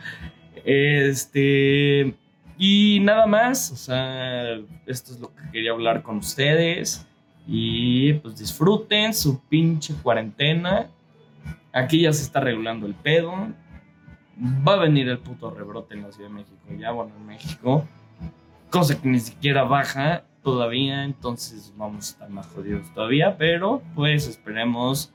este, 0.65 2.17
y 2.59 2.99
nada 2.99 3.27
más, 3.27 3.71
o 3.71 3.77
sea, 3.77 4.55
esto 4.87 5.13
es 5.13 5.21
lo 5.21 5.33
que 5.33 5.53
quería 5.53 5.71
hablar 5.71 6.03
con 6.03 6.17
ustedes. 6.17 7.07
Y 7.47 8.15
pues 8.15 8.37
disfruten 8.39 9.13
su 9.15 9.41
pinche 9.41 9.95
cuarentena. 10.03 10.89
Aquí 11.73 12.03
ya 12.03 12.13
se 12.13 12.23
está 12.23 12.41
regulando 12.41 12.87
el 12.87 12.95
pedo. 12.95 13.33
Va 14.67 14.75
a 14.75 14.77
venir 14.77 15.09
el 15.09 15.19
puto 15.19 15.51
rebrote 15.51 15.95
en 15.95 16.03
la 16.03 16.13
Ciudad 16.13 16.29
de 16.29 16.35
México, 16.35 16.57
ya 16.79 16.91
bueno, 16.91 17.13
en 17.17 17.27
México. 17.27 17.87
Cosa 18.71 19.01
que 19.01 19.09
ni 19.09 19.21
siquiera 19.21 19.65
baja 19.65 20.25
todavía, 20.43 21.05
entonces 21.05 21.73
vamos 21.77 22.09
a 22.09 22.13
estar 22.13 22.31
más 22.31 22.47
jodidos 22.47 22.93
todavía. 22.95 23.37
Pero 23.37 23.83
pues 23.95 24.27
esperemos, 24.27 25.13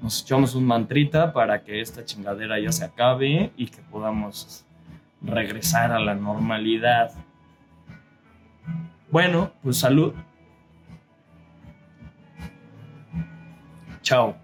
nos 0.00 0.22
echamos 0.22 0.54
un 0.54 0.66
mantrita 0.66 1.32
para 1.32 1.62
que 1.62 1.80
esta 1.80 2.04
chingadera 2.04 2.58
ya 2.58 2.72
se 2.72 2.84
acabe 2.84 3.52
y 3.56 3.66
que 3.66 3.80
podamos 3.90 4.64
regresar 5.22 5.92
a 5.92 6.00
la 6.00 6.14
normalidad. 6.14 7.12
Bueno, 9.10 9.52
pues 9.62 9.78
salud. 9.78 10.12
Chao. 14.06 14.36